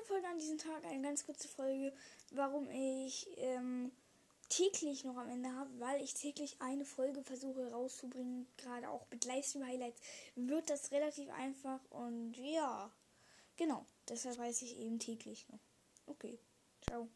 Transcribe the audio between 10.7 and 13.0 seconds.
das relativ einfach und ja,